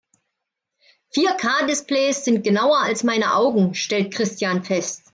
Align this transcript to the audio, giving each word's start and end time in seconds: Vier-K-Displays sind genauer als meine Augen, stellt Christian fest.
Vier-K-Displays 1.13 2.23
sind 2.25 2.41
genauer 2.43 2.79
als 2.79 3.03
meine 3.03 3.35
Augen, 3.35 3.75
stellt 3.75 4.11
Christian 4.11 4.63
fest. 4.63 5.03